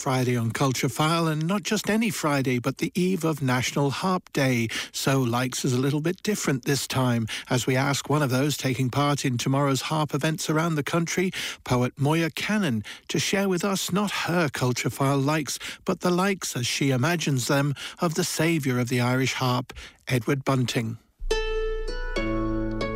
Friday 0.00 0.34
on 0.34 0.50
Culture 0.50 0.88
File, 0.88 1.28
and 1.28 1.46
not 1.46 1.62
just 1.62 1.90
any 1.90 2.08
Friday, 2.08 2.58
but 2.58 2.78
the 2.78 2.90
eve 2.94 3.22
of 3.22 3.42
National 3.42 3.90
Harp 3.90 4.32
Day. 4.32 4.68
So 4.92 5.20
Likes 5.20 5.62
is 5.62 5.74
a 5.74 5.78
little 5.78 6.00
bit 6.00 6.22
different 6.22 6.64
this 6.64 6.86
time, 6.86 7.28
as 7.50 7.66
we 7.66 7.76
ask 7.76 8.08
one 8.08 8.22
of 8.22 8.30
those 8.30 8.56
taking 8.56 8.88
part 8.88 9.26
in 9.26 9.36
tomorrow's 9.36 9.82
harp 9.82 10.14
events 10.14 10.48
around 10.48 10.76
the 10.76 10.82
country, 10.82 11.32
poet 11.64 11.92
Moya 11.98 12.30
Cannon, 12.30 12.82
to 13.08 13.18
share 13.18 13.46
with 13.46 13.62
us 13.62 13.92
not 13.92 14.10
her 14.10 14.48
Culture 14.48 14.88
File 14.88 15.18
likes, 15.18 15.58
but 15.84 16.00
the 16.00 16.10
likes, 16.10 16.56
as 16.56 16.66
she 16.66 16.92
imagines 16.92 17.46
them, 17.46 17.74
of 17.98 18.14
the 18.14 18.24
saviour 18.24 18.78
of 18.78 18.88
the 18.88 19.02
Irish 19.02 19.34
harp, 19.34 19.74
Edward 20.08 20.46
Bunting. 20.46 20.96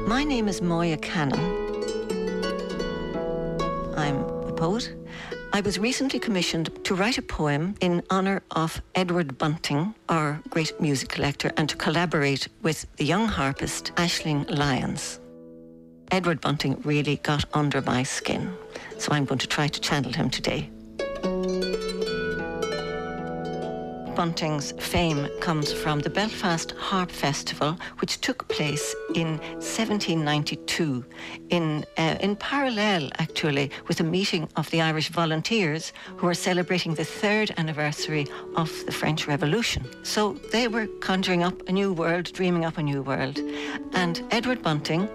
My 0.06 0.24
name 0.24 0.48
is 0.48 0.62
Moya 0.62 0.96
Cannon. 0.96 1.38
I'm 3.94 4.33
poet 4.54 4.94
I 5.52 5.60
was 5.60 5.78
recently 5.78 6.18
commissioned 6.18 6.84
to 6.84 6.94
write 6.94 7.18
a 7.18 7.22
poem 7.22 7.76
in 7.80 8.02
honour 8.10 8.42
of 8.50 8.82
Edward 8.94 9.38
Bunting, 9.38 9.94
our 10.08 10.40
great 10.50 10.80
music 10.80 11.08
collector, 11.10 11.52
and 11.56 11.68
to 11.68 11.76
collaborate 11.76 12.48
with 12.62 12.86
the 12.96 13.04
young 13.04 13.28
harpist 13.28 13.92
Aisling 13.94 14.50
Lyons. 14.50 15.20
Edward 16.10 16.40
Bunting 16.40 16.80
really 16.84 17.16
got 17.16 17.44
under 17.54 17.82
my 17.82 18.02
skin, 18.02 18.52
so 18.98 19.12
I'm 19.12 19.26
going 19.26 19.38
to 19.38 19.46
try 19.46 19.68
to 19.68 19.80
channel 19.80 20.12
him 20.12 20.28
today. 20.28 20.70
Bunting's 24.14 24.72
fame 24.78 25.28
comes 25.40 25.72
from 25.72 25.98
the 25.98 26.10
Belfast 26.10 26.70
Harp 26.72 27.10
Festival, 27.10 27.76
which 27.98 28.20
took 28.20 28.46
place 28.48 28.94
in 29.14 29.38
1792, 29.58 31.04
in, 31.50 31.84
uh, 31.98 32.16
in 32.20 32.36
parallel, 32.36 33.10
actually, 33.18 33.70
with 33.88 33.98
a 34.00 34.04
meeting 34.04 34.48
of 34.56 34.70
the 34.70 34.80
Irish 34.80 35.08
volunteers 35.08 35.92
who 36.16 36.26
were 36.26 36.34
celebrating 36.34 36.94
the 36.94 37.04
third 37.04 37.52
anniversary 37.56 38.26
of 38.56 38.70
the 38.86 38.92
French 38.92 39.26
Revolution. 39.26 39.84
So 40.04 40.34
they 40.52 40.68
were 40.68 40.86
conjuring 41.00 41.42
up 41.42 41.68
a 41.68 41.72
new 41.72 41.92
world, 41.92 42.32
dreaming 42.32 42.64
up 42.64 42.78
a 42.78 42.82
new 42.82 43.02
world. 43.02 43.40
And 43.92 44.22
Edward 44.30 44.62
Bunting 44.62 45.08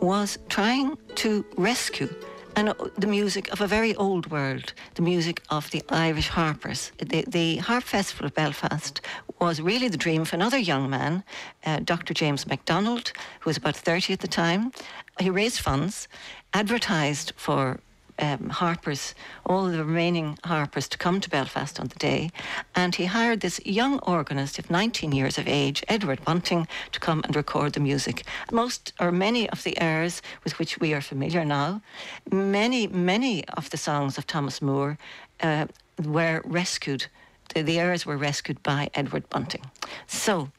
was 0.00 0.38
trying 0.48 0.96
to 1.16 1.44
rescue 1.56 2.08
and 2.56 2.72
the 2.96 3.06
music 3.06 3.52
of 3.52 3.60
a 3.60 3.66
very 3.66 3.94
old 3.96 4.30
world, 4.30 4.72
the 4.94 5.02
music 5.02 5.42
of 5.50 5.70
the 5.70 5.82
Irish 5.90 6.28
harpers. 6.28 6.90
The, 6.98 7.24
the 7.28 7.56
Harp 7.58 7.84
Festival 7.84 8.26
of 8.26 8.34
Belfast 8.34 9.00
was 9.38 9.60
really 9.60 9.88
the 9.88 9.98
dream 9.98 10.24
for 10.24 10.36
another 10.36 10.56
young 10.56 10.88
man, 10.88 11.22
uh, 11.66 11.80
Dr. 11.84 12.14
James 12.14 12.46
McDonnell, 12.46 13.12
who 13.40 13.50
was 13.50 13.58
about 13.58 13.76
30 13.76 14.14
at 14.14 14.20
the 14.20 14.28
time. 14.28 14.72
He 15.20 15.28
raised 15.28 15.60
funds, 15.60 16.08
advertised 16.54 17.32
for 17.36 17.78
um, 18.18 18.48
harpers, 18.48 19.14
all 19.44 19.64
the 19.64 19.84
remaining 19.84 20.38
harpers, 20.44 20.88
to 20.88 20.98
come 20.98 21.20
to 21.20 21.30
Belfast 21.30 21.78
on 21.80 21.88
the 21.88 21.98
day. 21.98 22.30
And 22.74 22.94
he 22.94 23.06
hired 23.06 23.40
this 23.40 23.60
young 23.64 23.98
organist 24.00 24.58
of 24.58 24.70
19 24.70 25.12
years 25.12 25.38
of 25.38 25.46
age, 25.48 25.84
Edward 25.88 26.24
Bunting, 26.24 26.66
to 26.92 27.00
come 27.00 27.22
and 27.24 27.34
record 27.36 27.74
the 27.74 27.80
music. 27.80 28.24
Most 28.50 28.92
or 29.00 29.12
many 29.12 29.48
of 29.50 29.62
the 29.62 29.80
airs 29.80 30.22
with 30.44 30.58
which 30.58 30.78
we 30.78 30.94
are 30.94 31.00
familiar 31.00 31.44
now, 31.44 31.82
many, 32.30 32.86
many 32.86 33.46
of 33.48 33.70
the 33.70 33.76
songs 33.76 34.18
of 34.18 34.26
Thomas 34.26 34.62
Moore 34.62 34.98
uh, 35.40 35.66
were 36.04 36.42
rescued. 36.44 37.06
The, 37.54 37.62
the 37.62 37.78
airs 37.78 38.06
were 38.06 38.16
rescued 38.16 38.62
by 38.62 38.90
Edward 38.94 39.28
Bunting. 39.30 39.70
So 40.06 40.50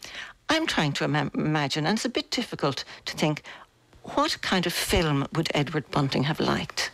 I'm 0.49 0.65
trying 0.65 0.93
to 0.93 1.03
Im- 1.03 1.31
imagine, 1.33 1.85
and 1.85 1.97
it's 1.97 2.05
a 2.05 2.09
bit 2.09 2.31
difficult 2.31 2.83
to 3.05 3.15
think, 3.15 3.43
what 4.03 4.41
kind 4.41 4.65
of 4.65 4.73
film 4.73 5.27
would 5.33 5.49
Edward 5.53 5.89
Bunting 5.91 6.23
have 6.23 6.39
liked? 6.39 6.91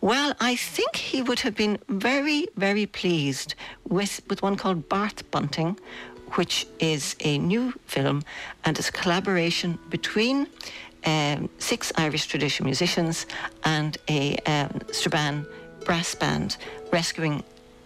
Well, 0.00 0.34
I 0.38 0.54
think 0.54 0.96
he 0.96 1.22
would 1.22 1.40
have 1.40 1.56
been 1.56 1.78
very, 1.88 2.46
very 2.56 2.86
pleased 2.86 3.54
with, 3.88 4.20
with 4.28 4.42
one 4.42 4.56
called 4.56 4.88
Barth 4.88 5.28
Bunting, 5.30 5.78
which 6.34 6.66
is 6.78 7.16
a 7.20 7.38
new 7.38 7.72
film 7.86 8.22
and 8.64 8.78
it's 8.78 8.90
a 8.90 8.92
collaboration 8.92 9.78
between 9.90 10.46
um, 11.04 11.48
six 11.58 11.92
Irish 11.96 12.26
tradition 12.26 12.64
musicians 12.64 13.26
and 13.64 13.96
a 14.08 14.36
um, 14.46 14.80
Strabane 14.92 15.46
brass 15.84 16.14
band 16.14 16.58
rescuing 16.92 17.42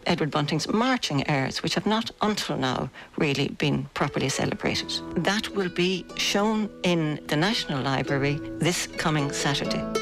Edward 0.07 0.31
Bunting's 0.33 0.69
marching 0.69 1.29
airs, 1.31 1.63
which 1.63 1.75
have 1.75 1.87
not 1.87 2.11
until 2.21 2.57
now 2.57 2.91
really 3.17 3.49
been 3.49 3.85
properly 3.95 4.29
celebrated. 4.29 4.93
That 5.17 5.49
will 5.51 5.69
be 5.69 6.05
shown 6.17 6.69
in 6.83 7.21
the 7.29 7.37
National 7.37 7.81
Library 7.83 8.41
this 8.59 8.89
coming 8.89 9.31
Saturday. 9.31 10.02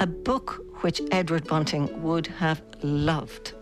A 0.00 0.06
book 0.06 0.64
which 0.82 1.00
Edward 1.10 1.48
Bunting 1.48 2.02
would 2.04 2.28
have 2.28 2.62
loved 2.82 3.54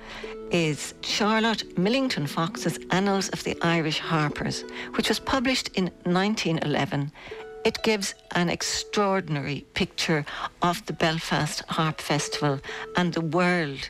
is 0.50 0.92
Charlotte 1.00 1.78
Milligan 1.78 2.26
Fox's 2.26 2.78
Annals 2.90 3.30
of 3.30 3.42
the 3.42 3.56
Irish 3.62 3.98
Harpers, 3.98 4.62
which 4.96 5.08
was 5.08 5.18
published 5.18 5.68
in 5.74 5.84
1911. 6.04 7.10
It 7.64 7.82
gives 7.82 8.14
an 8.32 8.50
extraordinary 8.50 9.64
picture 9.72 10.26
of 10.60 10.84
the 10.84 10.92
Belfast 10.92 11.62
Harp 11.68 12.02
Festival 12.02 12.60
and 12.96 13.14
the 13.14 13.22
world 13.22 13.88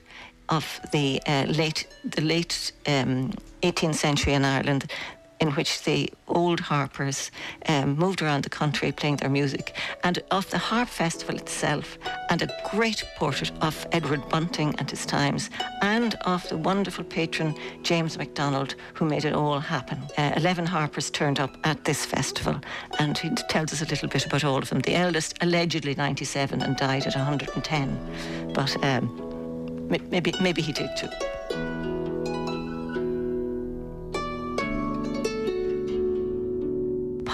of 0.48 0.80
the 0.92 1.20
uh, 1.26 1.46
late 1.48 1.88
the 2.04 2.22
late 2.22 2.70
um, 2.86 3.32
18th 3.62 3.96
century 3.96 4.34
in 4.34 4.44
Ireland 4.44 4.92
in 5.41 5.50
which 5.52 5.84
the 5.84 6.10
old 6.28 6.60
harpers 6.60 7.30
um, 7.69 7.97
moved 7.97 8.22
around 8.22 8.44
the 8.44 8.50
country 8.50 8.92
playing 8.92 9.16
their 9.16 9.28
music, 9.30 9.74
and 10.04 10.22
of 10.30 10.48
the 10.50 10.58
Harp 10.58 10.88
Festival 10.88 11.36
itself, 11.36 11.98
and 12.30 12.42
a 12.42 12.62
great 12.70 13.04
portrait 13.16 13.50
of 13.60 13.86
Edward 13.92 14.28
Bunting 14.28 14.74
and 14.78 14.91
his 14.91 15.06
times, 15.06 15.50
and 15.82 16.14
of 16.22 16.48
the 16.48 16.56
wonderful 16.56 17.04
patron 17.04 17.54
James 17.82 18.16
McDonnell, 18.16 18.74
who 18.94 19.04
made 19.04 19.24
it 19.24 19.34
all 19.34 19.60
happen. 19.60 20.00
Uh, 20.16 20.32
Eleven 20.36 20.66
harpers 20.66 21.10
turned 21.10 21.41
up 21.41 21.56
at 21.64 21.84
this 21.84 22.04
festival, 22.04 22.60
and 22.98 23.18
he 23.18 23.30
tells 23.48 23.72
us 23.72 23.82
a 23.82 23.86
little 23.86 24.08
bit 24.08 24.26
about 24.26 24.44
all 24.44 24.58
of 24.58 24.68
them. 24.68 24.80
The 24.80 24.94
eldest, 24.94 25.36
allegedly 25.42 25.94
97, 25.94 26.62
and 26.62 26.76
died 26.76 27.06
at 27.06 27.14
110, 27.14 28.53
but 28.54 28.84
um, 28.84 29.88
maybe, 30.10 30.32
maybe 30.41 30.62
he 30.62 30.72
did 30.72 30.91
too. 30.97 31.08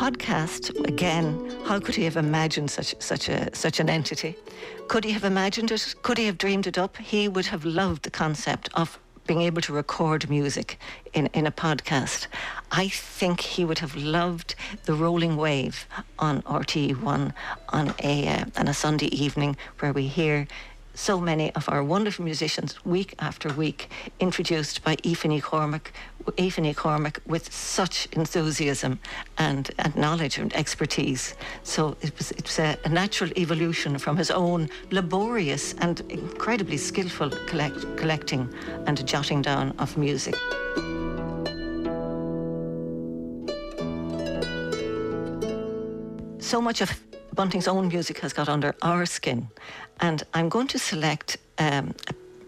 Podcast 0.03 0.65
again 0.89 1.31
how 1.65 1.79
could 1.79 1.95
he 1.95 2.03
have 2.03 2.17
imagined 2.17 2.69
such 2.69 2.93
such 2.99 3.29
a 3.29 3.55
such 3.55 3.79
an 3.79 3.89
entity? 3.89 4.35
Could 4.89 5.05
he 5.05 5.13
have 5.13 5.23
imagined 5.23 5.71
it? 5.71 5.95
Could 6.03 6.19
he 6.19 6.27
have 6.27 6.39
dreamed 6.39 6.67
it 6.67 6.77
up? 6.77 6.97
He 6.97 7.29
would 7.29 7.47
have 7.47 7.65
loved 7.65 8.03
the 8.03 8.11
concept 8.11 8.69
of 8.75 8.99
being 9.29 9.43
able 9.43 9.63
to 9.63 9.73
record 9.73 10.29
music 10.29 10.81
in, 11.13 11.27
in 11.29 11.47
a 11.47 11.53
podcast. 11.53 12.27
I 12.73 12.89
think 12.89 13.41
he 13.41 13.65
would 13.65 13.79
have 13.79 13.95
loved 13.95 14.57
the 14.87 14.95
rolling 14.95 15.37
wave 15.37 15.87
on 16.19 16.43
RTE1 16.43 17.33
on 17.69 17.95
a, 18.03 18.29
uh, 18.29 18.45
on 18.57 18.67
a 18.67 18.75
Sunday 18.75 19.07
evening 19.07 19.57
where 19.79 19.93
we 19.93 20.09
hear 20.09 20.49
so 20.95 21.21
many 21.21 21.55
of 21.55 21.69
our 21.69 21.83
wonderful 21.83 22.25
musicians 22.25 22.85
week 22.85 23.15
after 23.19 23.53
week 23.53 23.91
introduced 24.21 24.85
by 24.85 24.97
Aoife 25.05 25.25
Nic 25.25 25.43
Cormaic, 25.43 25.93
Ethan 26.37 26.73
Cormac 26.75 27.21
with 27.27 27.53
such 27.53 28.07
enthusiasm 28.13 28.99
and, 29.39 29.71
and 29.79 29.97
knowledge 29.97 30.39
and 30.39 30.55
expertise. 30.55 31.35
So 31.63 31.97
it 32.01 32.17
was, 32.19 32.31
it 32.33 32.45
was 32.45 32.59
a, 32.59 32.77
a 32.85 32.89
natural 32.89 33.31
evolution 33.37 33.99
from 33.99 34.17
his 34.17 34.31
own 34.31 34.69
laborious 34.91 35.75
and 35.75 36.01
incredibly 36.09 36.77
skillful 36.77 37.31
collect, 37.47 37.97
collecting 37.97 38.49
and 38.87 39.05
jotting 39.07 39.43
down 39.43 39.75
of 39.79 39.97
music. 39.97 40.37
So 46.39 46.61
much 46.61 46.81
of 46.83 47.12
Bunting's 47.35 47.69
own 47.69 47.89
music 47.89 48.19
has 48.21 48.33
got 48.33 48.49
under 48.49 48.75
our 48.83 49.07
skin. 49.07 49.49
And 50.01 50.23
I'm 50.35 50.49
going 50.49 50.69
to 50.69 50.79
select 50.79 51.39
um, 51.59 51.95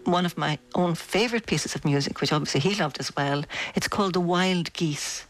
one 0.05 0.25
of 0.25 0.37
my 0.37 0.59
own 0.75 0.95
favourite 0.95 1.47
pieces 1.47 1.75
of 1.75 1.83
music, 1.85 2.21
which 2.21 2.31
obviously 2.31 2.61
he 2.61 2.75
loved 2.75 2.99
as 2.99 3.15
well. 3.15 3.43
It's 3.75 3.87
called 3.87 4.13
The 4.13 4.19
Wild 4.19 4.71
Geese, 4.73 5.25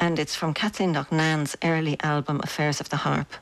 and 0.00 0.18
it's 0.18 0.34
from 0.34 0.54
Kathleen 0.54 0.92
Loughnane's 0.92 1.56
early 1.62 1.96
album, 2.02 2.40
Affairs 2.42 2.80
of 2.80 2.88
the 2.88 2.96
Harp. 2.96 3.34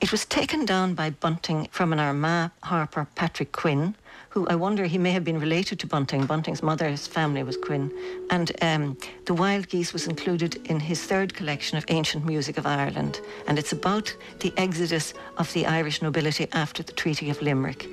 It 0.00 0.10
was 0.10 0.24
taken 0.24 0.64
down 0.64 0.94
by 0.94 1.10
Bunting 1.10 1.68
from 1.70 1.92
an 1.92 2.00
Armagh 2.00 2.50
harper, 2.62 3.06
Patrick 3.14 3.52
Quinn, 3.52 3.94
who 4.32 4.46
I 4.48 4.54
wonder 4.54 4.86
he 4.86 4.96
may 4.96 5.10
have 5.12 5.24
been 5.24 5.38
related 5.38 5.78
to 5.80 5.86
Bunting. 5.86 6.24
Bunting's 6.24 6.62
mother's 6.62 7.06
family 7.06 7.42
was 7.42 7.58
Quinn. 7.58 7.92
And 8.30 8.50
um, 8.62 8.96
The 9.26 9.34
Wild 9.34 9.68
Geese 9.68 9.92
was 9.92 10.06
included 10.06 10.56
in 10.70 10.80
his 10.80 11.02
third 11.02 11.34
collection 11.34 11.76
of 11.76 11.84
ancient 11.88 12.24
music 12.24 12.56
of 12.56 12.66
Ireland. 12.66 13.20
And 13.46 13.58
it's 13.58 13.72
about 13.72 14.16
the 14.40 14.52
exodus 14.56 15.12
of 15.36 15.52
the 15.52 15.66
Irish 15.66 16.00
nobility 16.00 16.48
after 16.52 16.82
the 16.82 16.92
Treaty 16.92 17.28
of 17.28 17.42
Limerick. 17.42 17.86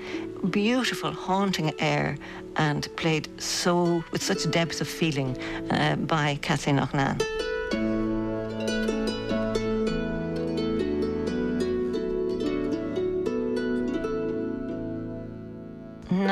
Beautiful, 0.49 1.11
haunting 1.11 1.73
air 1.79 2.17
and 2.55 2.87
played 2.95 3.27
so 3.41 4.01
with 4.11 4.23
such 4.23 4.49
depth 4.49 4.79
of 4.79 4.87
feeling 4.87 5.37
uh, 5.71 5.97
by 5.97 6.39
Kathleen 6.41 6.77
Loughnane. 6.77 7.38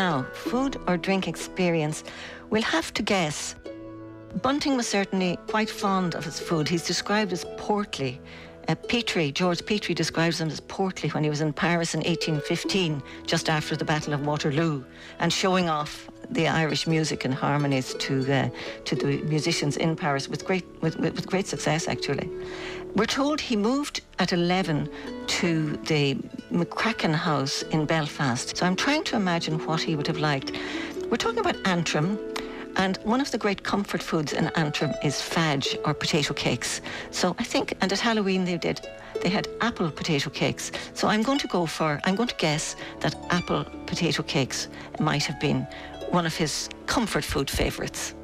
Now, 0.07 0.25
food 0.31 0.77
or 0.87 0.95
drink 0.95 1.27
experience, 1.27 2.05
we'll 2.49 2.61
have 2.77 2.93
to 2.93 3.03
guess. 3.03 3.55
Bunting 4.41 4.77
was 4.77 4.87
certainly 4.87 5.37
quite 5.47 5.69
fond 5.69 6.15
of 6.15 6.23
his 6.23 6.39
food. 6.39 6.69
He's 6.69 6.85
described 6.85 7.33
as 7.33 7.43
portly. 7.57 8.21
Uh, 8.69 8.75
Petrie, 8.75 9.33
George 9.33 9.65
Petrie 9.65 9.93
describes 9.93 10.39
him 10.39 10.47
as 10.47 10.61
portly 10.61 11.09
when 11.09 11.25
he 11.25 11.29
was 11.29 11.41
in 11.41 11.51
Paris 11.51 11.93
in 11.93 11.99
1815, 11.99 13.03
just 13.25 13.49
after 13.49 13.75
the 13.75 13.83
Battle 13.83 14.13
of 14.13 14.25
Waterloo, 14.25 14.81
and 15.19 15.33
showing 15.33 15.67
off 15.67 16.09
the 16.29 16.47
Irish 16.47 16.87
music 16.87 17.25
and 17.25 17.33
harmonies 17.33 17.93
to 17.95 18.13
uh, 18.33 18.49
to 18.85 18.95
the 18.95 19.21
musicians 19.23 19.75
in 19.75 19.97
Paris 19.97 20.29
with 20.29 20.45
great 20.45 20.65
with, 20.81 20.95
with 20.99 21.27
great 21.27 21.47
success 21.47 21.89
actually. 21.89 22.29
We're 22.97 23.05
told 23.05 23.39
he 23.39 23.55
moved 23.55 24.01
at 24.17 24.33
11 24.33 24.89
to 25.27 25.77
the 25.85 26.15
McCracken 26.51 27.13
House 27.13 27.61
in 27.61 27.85
Belfast. 27.85 28.57
So 28.57 28.65
I'm 28.65 28.75
trying 28.75 29.03
to 29.03 29.15
imagine 29.15 29.63
what 29.67 29.81
he 29.81 29.95
would 29.95 30.07
have 30.07 30.17
liked. 30.17 30.51
We're 31.07 31.17
talking 31.17 31.37
about 31.37 31.57
Antrim, 31.67 32.17
and 32.75 32.97
one 33.03 33.21
of 33.21 33.29
the 33.29 33.37
great 33.37 33.61
comfort 33.61 34.01
foods 34.01 34.33
in 34.33 34.47
Antrim 34.55 34.93
is 35.03 35.21
fadge 35.21 35.77
or 35.85 35.93
potato 35.93 36.33
cakes. 36.33 36.81
So 37.11 37.35
I 37.37 37.43
think, 37.43 37.77
and 37.81 37.93
at 37.93 37.99
Halloween 37.99 38.45
they 38.45 38.57
did, 38.57 38.81
they 39.21 39.29
had 39.29 39.47
apple 39.61 39.91
potato 39.91 40.31
cakes. 40.31 40.71
So 40.95 41.07
I'm 41.07 41.21
going 41.21 41.37
to 41.37 41.47
go 41.47 41.67
for, 41.67 42.01
I'm 42.03 42.15
going 42.15 42.29
to 42.29 42.35
guess 42.37 42.75
that 43.01 43.15
apple 43.29 43.63
potato 43.85 44.23
cakes 44.23 44.69
might 44.99 45.25
have 45.25 45.39
been 45.39 45.67
one 46.09 46.25
of 46.25 46.35
his 46.35 46.67
comfort 46.87 47.23
food 47.23 47.47
favourites. 47.47 48.15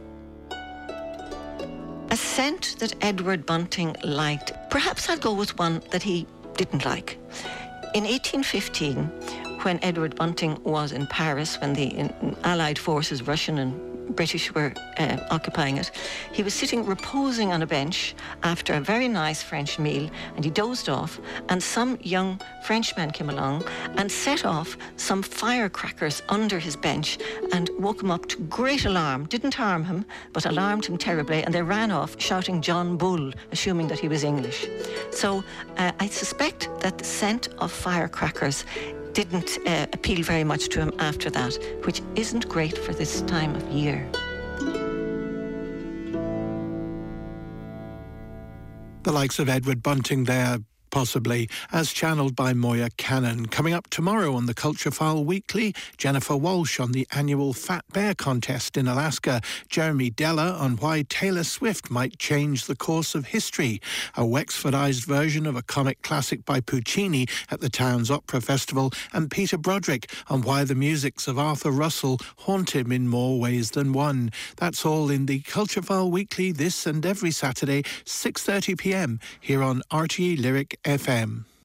A 2.14 2.16
scent 2.16 2.76
that 2.78 2.94
Edward 3.02 3.44
Bunting 3.44 3.96
liked, 4.04 4.52
perhaps 4.70 5.10
I'll 5.10 5.18
go 5.18 5.34
with 5.34 5.58
one 5.58 5.82
that 5.90 6.04
he 6.04 6.28
didn't 6.58 6.86
like. 6.86 7.18
In 7.96 8.04
1815, 8.04 9.12
when 9.64 9.80
Edward 9.82 10.16
Bunting 10.16 10.62
was 10.64 10.92
in 10.92 11.08
Paris, 11.08 11.60
when 11.62 11.74
the 11.74 12.10
Allied 12.44 12.78
forces, 12.78 13.26
Russian 13.26 13.58
and 13.60 13.94
British 14.16 14.54
were 14.54 14.74
uh, 14.98 15.18
occupying 15.32 15.78
it. 15.78 15.92
He 16.32 16.44
was 16.44 16.54
sitting 16.54 16.86
reposing 16.86 17.52
on 17.52 17.62
a 17.62 17.66
bench 17.66 18.16
after 18.44 18.74
a 18.74 18.82
very 18.82 19.08
nice 19.08 19.42
French 19.42 19.80
meal 19.80 20.10
and 20.36 20.44
he 20.44 20.52
dozed 20.52 20.90
off 20.90 21.20
and 21.50 21.62
some 21.62 21.98
young 22.02 22.40
Frenchman 22.64 23.12
came 23.12 23.30
along 23.30 23.64
and 23.98 24.12
set 24.12 24.46
off 24.46 24.78
some 24.98 25.24
firecrackers 25.24 26.22
under 26.30 26.60
his 26.60 26.76
bench 26.76 27.18
and 27.54 27.70
woke 27.80 28.04
him 28.04 28.12
up 28.12 28.28
to 28.28 28.38
great 28.42 28.86
alarm. 28.86 29.26
Didn't 29.26 29.54
harm 29.54 29.84
him, 29.86 30.06
but 30.34 30.46
alarmed 30.46 30.86
him 30.86 30.98
terribly 30.98 31.44
and 31.44 31.54
they 31.54 31.62
ran 31.62 31.92
off 31.92 32.20
shouting 32.20 32.62
John 32.62 32.98
Bull, 32.98 33.32
assuming 33.52 33.88
that 33.88 34.00
he 34.00 34.08
was 34.08 34.24
English. 34.24 34.68
So 35.12 35.44
uh, 35.78 35.92
I 36.00 36.08
suspect 36.08 36.70
that 36.82 36.98
the 36.98 37.06
scent 37.06 37.50
of 37.58 37.72
firecrackers 37.72 38.66
didn't 39.14 39.60
uh, 39.68 39.86
appeal 39.94 40.24
very 40.24 40.44
much 40.44 40.70
to 40.70 40.80
him 40.80 40.92
after 41.00 41.30
that, 41.30 41.58
which 41.86 42.02
isn't 42.16 42.48
great 42.50 42.78
for 42.78 42.94
this 42.94 43.22
time 43.22 43.56
of 43.56 43.64
year. 43.70 44.10
The 49.04 49.12
likes 49.12 49.38
of 49.40 49.50
Edward 49.50 49.84
Bunting 49.84 50.24
there 50.24 50.60
possibly, 50.94 51.50
as 51.72 51.92
channeled 51.92 52.36
by 52.36 52.54
Moya 52.54 52.88
Cannon. 52.98 53.48
Coming 53.48 53.74
up 53.74 53.90
tomorrow 53.90 54.36
on 54.36 54.46
the 54.46 54.54
Culture 54.54 54.92
File 54.92 55.26
Weekly, 55.26 55.74
Jennifer 55.98 56.38
Walsh 56.38 56.80
on 56.80 56.92
the 56.92 57.08
annual 57.12 57.52
Fat 57.52 57.84
Bear 57.92 58.14
contest 58.14 58.78
in 58.78 58.88
Alaska, 58.88 59.42
Jeremy 59.70 60.12
Deller 60.12 60.54
on 60.54 60.76
why 60.78 61.02
Taylor 61.10 61.46
Swift 61.46 61.90
might 61.90 62.20
change 62.20 62.66
the 62.66 62.76
course 62.76 63.16
of 63.16 63.26
history, 63.26 63.82
a 64.16 64.22
Wexfordized 64.22 65.08
version 65.08 65.48
of 65.48 65.56
a 65.56 65.64
comic 65.64 66.00
classic 66.04 66.46
by 66.46 66.60
Puccini 66.60 67.26
at 67.50 67.60
the 67.60 67.70
town's 67.70 68.12
opera 68.12 68.40
festival, 68.40 68.92
and 69.14 69.32
Peter 69.32 69.58
Broderick 69.58 70.12
on 70.30 70.44
why 70.44 70.64
the 70.64 70.76
musics 70.76 71.28
of 71.28 71.40
Arthur 71.40 71.72
Russell 71.72 72.20
haunt 72.38 72.76
him 72.76 72.92
in 72.92 73.08
more 73.08 73.40
ways 73.40 73.72
than 73.72 73.94
one. 73.94 74.30
That's 74.58 74.86
all 74.86 75.10
in 75.10 75.26
the 75.26 75.40
Culture 75.40 75.82
File 75.82 76.12
Weekly 76.12 76.52
this 76.52 76.86
and 76.86 77.04
every 77.04 77.32
Saturday, 77.32 77.82
6.30pm, 77.82 79.20
here 79.42 79.64
on 79.64 79.82
RTE 79.92 80.40
Lyric 80.40 80.78
FM. 80.84 81.46